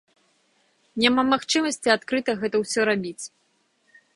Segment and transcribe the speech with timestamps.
[1.03, 3.19] Няма магчымасці адкрыта гэта ўсё рабіць.